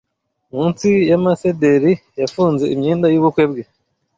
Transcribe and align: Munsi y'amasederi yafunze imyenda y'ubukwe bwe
Munsi 0.55 0.89
y'amasederi 1.09 1.93
yafunze 2.19 2.63
imyenda 2.75 3.07
y'ubukwe 3.13 3.43
bwe 3.51 3.63